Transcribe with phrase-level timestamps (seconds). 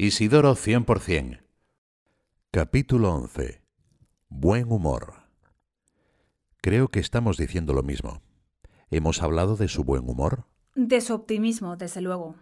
[0.00, 1.40] Isidoro 100%.
[2.52, 3.62] Capítulo 11.
[4.28, 5.24] Buen humor.
[6.60, 8.22] Creo que estamos diciendo lo mismo.
[8.92, 10.44] ¿Hemos hablado de su buen humor?
[10.76, 12.36] De su optimismo, desde luego.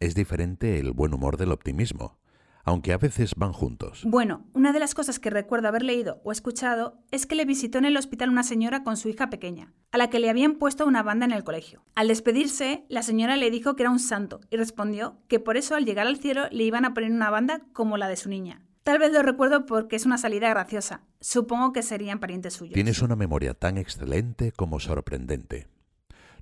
[0.00, 2.16] Es diferente el buen humor del optimismo,
[2.64, 4.02] aunque a veces van juntos.
[4.06, 7.78] Bueno, una de las cosas que recuerdo haber leído o escuchado es que le visitó
[7.78, 10.86] en el hospital una señora con su hija pequeña, a la que le habían puesto
[10.86, 11.84] una banda en el colegio.
[11.94, 15.74] Al despedirse, la señora le dijo que era un santo y respondió que por eso
[15.74, 18.66] al llegar al cielo le iban a poner una banda como la de su niña.
[18.82, 21.02] Tal vez lo recuerdo porque es una salida graciosa.
[21.20, 22.74] Supongo que serían parientes suyos.
[22.74, 25.68] Tienes una memoria tan excelente como sorprendente.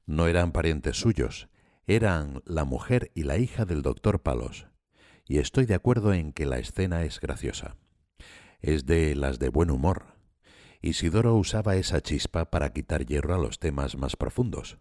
[0.06, 1.48] No eran parientes suyos,
[1.86, 4.66] eran la mujer y la hija del doctor Palos,
[5.26, 7.76] y estoy de acuerdo en que la escena es graciosa.
[8.60, 10.14] Es de las de buen humor.
[10.80, 14.78] Isidoro usaba esa chispa para quitar hierro a los temas más profundos,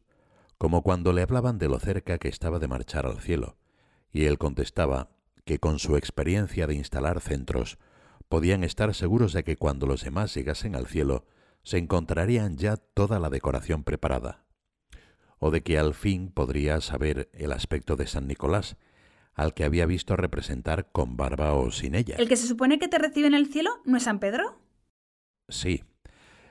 [0.57, 3.57] como cuando le hablaban de lo cerca que estaba de marchar al cielo,
[4.11, 5.09] y él contestaba
[5.45, 7.77] que con su experiencia de instalar centros
[8.29, 11.26] podían estar seguros de que cuando los demás llegasen al cielo
[11.63, 14.45] se encontrarían ya toda la decoración preparada,
[15.39, 18.77] o de que al fin podría saber el aspecto de San Nicolás,
[19.34, 22.15] al que había visto representar con barba o sin ella.
[22.18, 24.60] ¿El que se supone que te recibe en el cielo no es San Pedro?
[25.48, 25.84] Sí,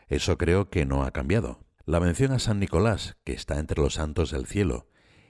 [0.09, 1.65] eso creo que no ha cambiado.
[1.87, 4.89] La mención a San Nicolás, que está entre los santos del cielo,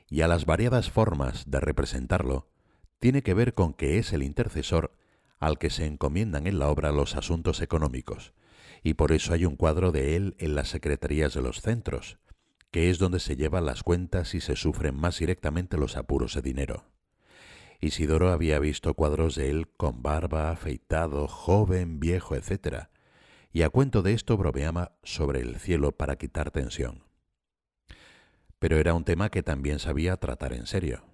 [0.09, 2.51] y a las variadas formas de representarlo,
[2.99, 4.95] tiene que ver con que es el intercesor
[5.39, 8.35] al que se encomiendan en la obra los asuntos económicos,
[8.83, 12.19] y por eso hay un cuadro de él en las secretarías de los centros,
[12.71, 16.43] que es donde se llevan las cuentas y se sufren más directamente los apuros de
[16.43, 16.85] dinero.
[17.83, 22.89] Isidoro había visto cuadros de él con barba, afeitado, joven, viejo, etc.,
[23.53, 27.05] y a cuento de esto bromeaba sobre el cielo para quitar tensión.
[28.59, 31.05] Pero era un tema que también sabía tratar en serio.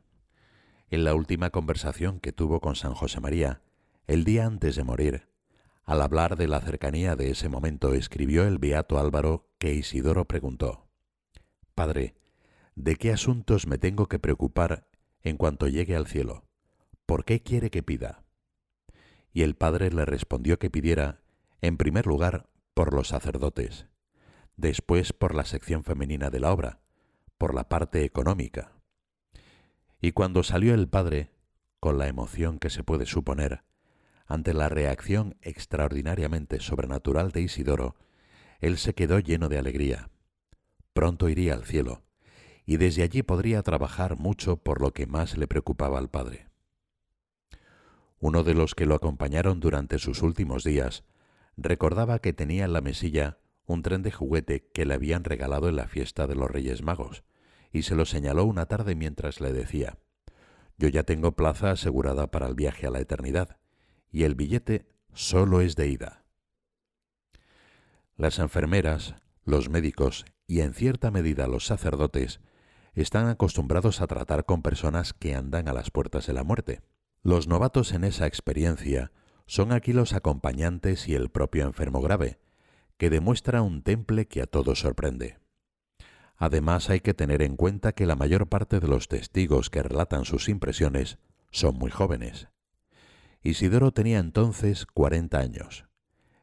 [0.91, 3.63] En la última conversación que tuvo con San José María,
[4.07, 5.29] el día antes de morir,
[5.85, 10.89] al hablar de la cercanía de ese momento, escribió el beato Álvaro que Isidoro preguntó,
[11.77, 12.17] Padre,
[12.75, 14.89] ¿de qué asuntos me tengo que preocupar
[15.23, 16.47] en cuanto llegue al cielo?
[17.07, 18.25] ¿Por qué quiere que pida?
[19.33, 21.21] Y el padre le respondió que pidiera,
[21.61, 23.87] en primer lugar, por los sacerdotes,
[24.57, 26.81] después por la sección femenina de la obra,
[27.39, 28.73] por la parte económica.
[30.01, 31.31] Y cuando salió el padre,
[31.81, 33.63] con la emoción que se puede suponer,
[34.27, 37.95] ante la reacción extraordinariamente sobrenatural de Isidoro,
[38.61, 40.11] él se quedó lleno de alegría.
[40.93, 42.03] Pronto iría al cielo,
[42.65, 46.46] y desde allí podría trabajar mucho por lo que más le preocupaba al padre.
[48.19, 51.05] Uno de los que lo acompañaron durante sus últimos días
[51.57, 55.77] recordaba que tenía en la mesilla un tren de juguete que le habían regalado en
[55.77, 57.25] la fiesta de los Reyes Magos,
[57.73, 59.99] y se lo señaló una tarde mientras le decía
[60.79, 63.59] Yo ya tengo plaza asegurada para el viaje a la eternidad,
[64.11, 66.25] y el billete solo es de ida.
[68.17, 72.41] Las enfermeras, los médicos y en cierta medida los sacerdotes
[72.95, 76.81] están acostumbrados a tratar con personas que andan a las puertas de la muerte
[77.27, 79.11] los novatos en esa experiencia
[79.47, 82.39] son aquí los acompañantes y el propio enfermo grave,
[82.99, 85.41] que demuestra un temple que a todos sorprende.
[86.37, 90.25] Además hay que tener en cuenta que la mayor parte de los testigos que relatan
[90.25, 91.19] sus impresiones
[91.51, 92.47] son muy jóvenes.
[93.43, 95.85] Isidoro tenía entonces cuarenta años,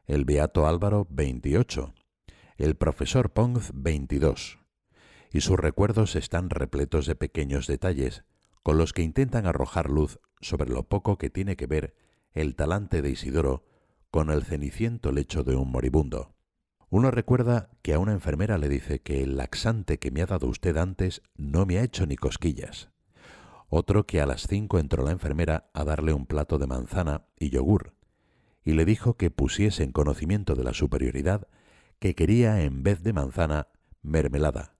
[0.04, 1.94] el beato Álvaro veintiocho,
[2.58, 4.58] el profesor Ponz veintidós,
[5.32, 8.22] y sus recuerdos están repletos de pequeños detalles
[8.62, 11.94] con los que intentan arrojar luz sobre lo poco que tiene que ver
[12.32, 13.64] el talante de Isidoro
[14.10, 16.34] con el ceniciento lecho de un moribundo.
[16.90, 20.46] Uno recuerda que a una enfermera le dice que el laxante que me ha dado
[20.46, 22.90] usted antes no me ha hecho ni cosquillas.
[23.68, 27.50] Otro que a las cinco entró la enfermera a darle un plato de manzana y
[27.50, 27.94] yogur,
[28.62, 31.48] y le dijo que pusiese en conocimiento de la superioridad
[31.98, 33.68] que quería en vez de manzana
[34.02, 34.76] mermelada,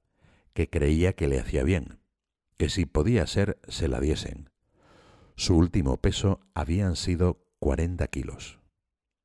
[0.53, 1.99] que creía que le hacía bien,
[2.57, 4.54] que si podía ser se la diesen.
[5.37, 8.61] Su último peso habían sido 40 kilos.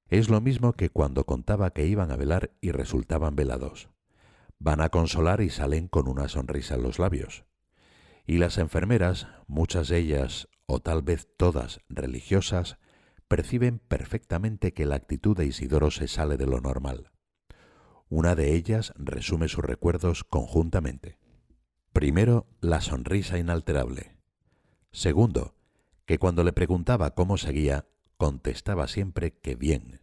[0.08, 3.90] Es lo mismo que cuando contaba que iban a velar y resultaban velados.
[4.58, 7.46] Van a consolar y salen con una sonrisa en los labios.
[8.26, 12.78] Y las enfermeras, muchas de ellas, o tal vez todas religiosas,
[13.28, 17.12] perciben perfectamente que la actitud de Isidoro se sale de lo normal.
[18.10, 21.20] Una de ellas resume sus recuerdos conjuntamente.
[21.94, 24.16] Primero, la sonrisa inalterable.
[24.92, 25.54] Segundo,
[26.10, 27.86] que cuando le preguntaba cómo seguía,
[28.18, 30.02] contestaba siempre que bien.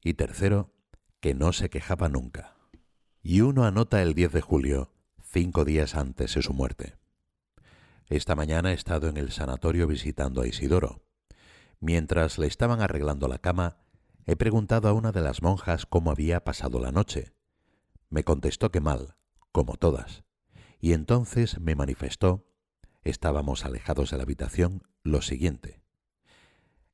[0.00, 0.72] Y tercero,
[1.18, 2.54] que no se quejaba nunca.
[3.24, 6.94] Y uno anota el 10 de julio, cinco días antes de su muerte.
[8.06, 11.02] Esta mañana he estado en el sanatorio visitando a Isidoro.
[11.80, 13.78] Mientras le estaban arreglando la cama,
[14.26, 17.34] he preguntado a una de las monjas cómo había pasado la noche.
[18.10, 19.16] Me contestó que mal,
[19.50, 20.22] como todas,
[20.78, 22.46] y entonces me manifestó,
[23.02, 25.82] estábamos alejados de la habitación, lo siguiente.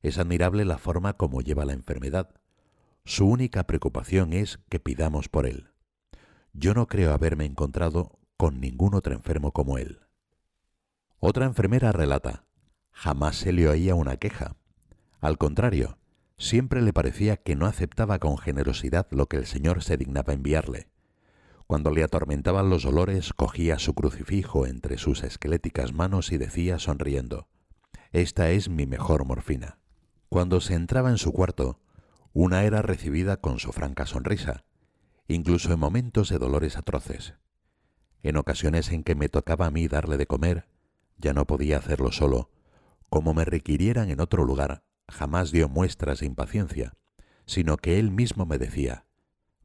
[0.01, 2.29] Es admirable la forma como lleva la enfermedad.
[3.05, 5.69] Su única preocupación es que pidamos por él.
[6.53, 9.99] Yo no creo haberme encontrado con ningún otro enfermo como él.
[11.19, 12.45] Otra enfermera relata,
[12.91, 14.55] jamás se le oía una queja.
[15.19, 15.97] Al contrario,
[16.37, 20.87] siempre le parecía que no aceptaba con generosidad lo que el Señor se dignaba enviarle.
[21.67, 27.47] Cuando le atormentaban los dolores, cogía su crucifijo entre sus esqueléticas manos y decía sonriendo,
[28.11, 29.77] Esta es mi mejor morfina.
[30.29, 31.79] Cuando se entraba en su cuarto,
[32.33, 34.65] una era recibida con su franca sonrisa,
[35.27, 37.35] incluso en momentos de dolores atroces.
[38.23, 40.67] En ocasiones en que me tocaba a mí darle de comer,
[41.17, 42.49] ya no podía hacerlo solo.
[43.09, 46.97] Como me requirieran en otro lugar, jamás dio muestras de impaciencia,
[47.45, 49.05] sino que él mismo me decía,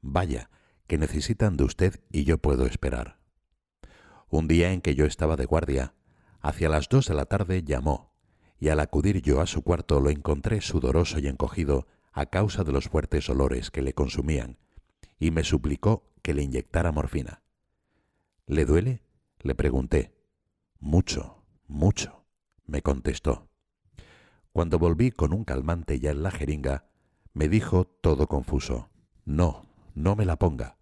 [0.02, 0.50] Vaya,
[0.86, 3.18] que necesitan de usted y yo puedo esperar.
[4.28, 5.94] Un día en que yo estaba de guardia,
[6.40, 8.13] hacia las dos de la tarde llamó,
[8.64, 12.72] y al acudir yo a su cuarto lo encontré sudoroso y encogido a causa de
[12.72, 14.56] los fuertes olores que le consumían,
[15.18, 17.42] y me suplicó que le inyectara morfina.
[18.46, 19.02] ¿Le duele?
[19.40, 20.14] le pregunté.
[20.78, 22.24] Mucho, mucho,
[22.64, 23.50] me contestó.
[24.50, 26.86] Cuando volví con un calmante ya en la jeringa,
[27.34, 28.88] me dijo todo confuso.
[29.26, 30.78] No, no me la ponga.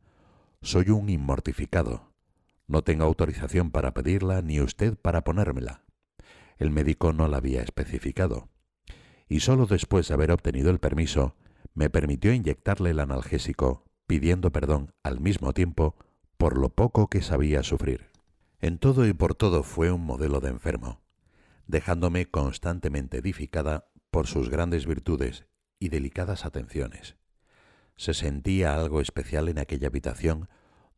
[0.61, 2.12] Soy un inmortificado.
[2.69, 5.82] No tengo autorización para pedirla ni usted para ponérmela.
[6.62, 8.49] El médico no la había especificado.
[9.29, 11.35] Y sólo después de haber obtenido el permiso,
[11.75, 15.97] me permitió inyectarle el analgésico, pidiendo perdón al mismo tiempo
[16.37, 18.12] por lo poco que sabía sufrir.
[18.61, 21.03] En todo y por todo fue un modelo de enfermo,
[21.67, 25.47] dejándome constantemente edificada por sus grandes virtudes
[25.81, 27.17] y delicadas atenciones.
[27.97, 30.49] Se sentía algo especial en aquella habitación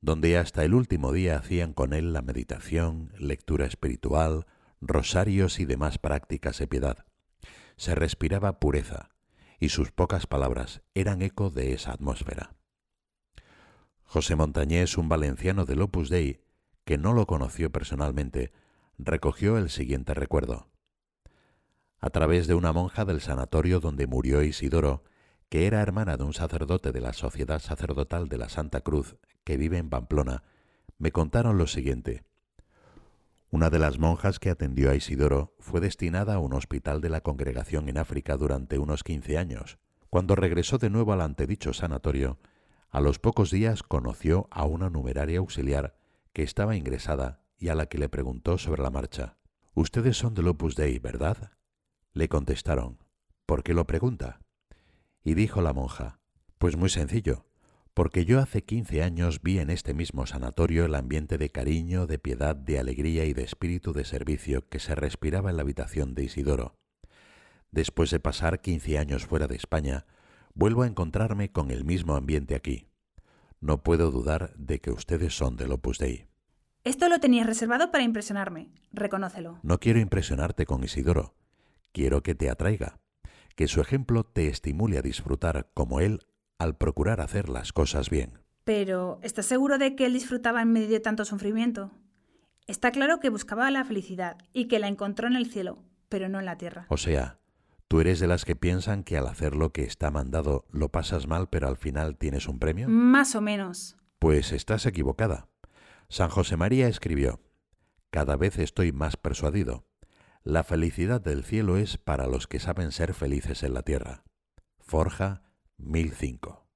[0.02, 4.44] donde hasta el último día hacían con él la meditación, lectura espiritual,
[4.80, 7.06] rosarios y demás prácticas de piedad.
[7.76, 9.10] Se respiraba pureza,
[9.58, 12.54] y sus pocas palabras eran eco de esa atmósfera.
[14.02, 16.44] José Montañés, un valenciano del Opus Dei,
[16.84, 18.52] que no lo conoció personalmente,
[18.98, 20.68] recogió el siguiente recuerdo.
[21.98, 25.04] A través de una monja del sanatorio donde murió Isidoro,
[25.48, 29.56] que era hermana de un sacerdote de la Sociedad Sacerdotal de la Santa Cruz, que
[29.56, 30.42] vive en Pamplona,
[30.98, 32.24] me contaron lo siguiente.
[33.54, 37.20] Una de las monjas que atendió a Isidoro fue destinada a un hospital de la
[37.20, 39.78] congregación en África durante unos quince años.
[40.10, 42.40] Cuando regresó de nuevo al antedicho sanatorio,
[42.90, 45.94] a los pocos días conoció a una numeraria auxiliar
[46.32, 49.36] que estaba ingresada y a la que le preguntó sobre la marcha.
[49.72, 51.52] Ustedes son del Opus Dei, ¿verdad?
[52.12, 52.98] Le contestaron.
[53.46, 54.40] ¿Por qué lo pregunta?
[55.22, 56.18] Y dijo la monja,
[56.58, 57.46] Pues muy sencillo,
[57.94, 62.18] porque yo hace quince años vi en este mismo sanatorio el ambiente de cariño, de
[62.18, 66.24] piedad, de alegría y de espíritu de servicio que se respiraba en la habitación de
[66.24, 66.74] Isidoro.
[67.70, 70.06] Después de pasar quince años fuera de España,
[70.54, 72.88] vuelvo a encontrarme con el mismo ambiente aquí.
[73.60, 76.26] No puedo dudar de que ustedes son del Opus Dei.
[76.82, 79.60] Esto lo tenías reservado para impresionarme, reconócelo.
[79.62, 81.34] No quiero impresionarte con Isidoro.
[81.92, 82.98] Quiero que te atraiga,
[83.54, 86.26] que su ejemplo te estimule a disfrutar como él
[86.58, 88.38] al procurar hacer las cosas bien.
[88.64, 91.90] Pero, ¿estás seguro de que él disfrutaba en medio de tanto sufrimiento?
[92.66, 96.38] Está claro que buscaba la felicidad y que la encontró en el cielo, pero no
[96.38, 96.86] en la tierra.
[96.88, 97.38] O sea,
[97.88, 101.26] ¿tú eres de las que piensan que al hacer lo que está mandado lo pasas
[101.26, 102.88] mal pero al final tienes un premio?
[102.88, 103.96] Más o menos.
[104.18, 105.48] Pues estás equivocada.
[106.08, 107.40] San José María escribió,
[108.10, 109.86] Cada vez estoy más persuadido.
[110.42, 114.24] La felicidad del cielo es para los que saben ser felices en la tierra.
[114.78, 115.42] Forja
[115.78, 116.66] 1005.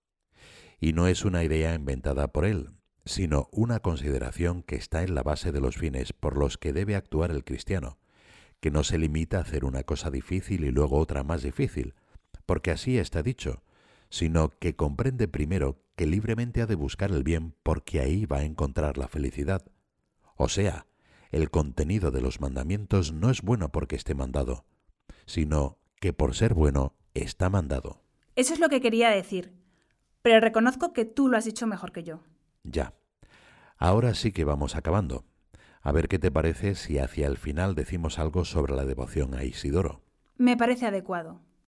[0.81, 2.71] Y no es una idea inventada por él,
[3.05, 6.95] sino una consideración que está en la base de los fines por los que debe
[6.95, 7.99] actuar el cristiano,
[8.61, 11.95] que no se limita a hacer una cosa difícil y luego otra más difícil,
[12.47, 13.62] porque así está dicho,
[14.11, 18.45] sino que comprende primero que libremente ha de buscar el bien porque ahí va a
[18.45, 19.64] encontrar la felicidad.
[20.37, 20.87] O sea,
[21.31, 24.64] el contenido de los mandamientos no es bueno porque esté mandado,
[25.26, 28.02] sino que por ser bueno está mandado.
[28.38, 29.52] Eso es lo que quería decir.
[30.23, 32.23] Pero reconozco que tú lo has dicho mejor que yo.
[32.62, 32.95] Ya.
[33.76, 35.25] Ahora sí que vamos acabando.
[35.83, 39.42] A ver qué te parece si hacia el final decimos algo sobre la devoción a
[39.42, 40.02] Isidoro.
[40.37, 41.40] Me parece adecuado.